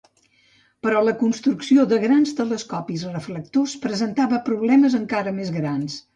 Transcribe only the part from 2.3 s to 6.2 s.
telescopis reflectors presentava problemes encara més grans.